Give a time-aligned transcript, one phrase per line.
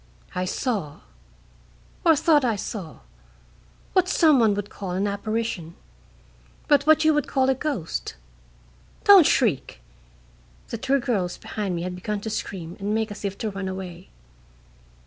[0.33, 1.01] I saw
[2.03, 3.01] or thought I saw
[3.93, 5.75] what some would call an apparition,
[6.67, 8.15] but what you would call a ghost.
[9.03, 9.79] Don't shriek!"
[10.69, 13.67] (The two girls behind me had begun to scream and make as if to run
[13.67, 14.09] away.)